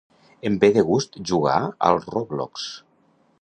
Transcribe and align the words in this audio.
Em 0.49 0.55
ve 0.63 0.69
de 0.77 0.83
gust 0.87 1.19
jugar 1.33 1.59
al 1.91 2.01
"Roblox". 2.09 2.67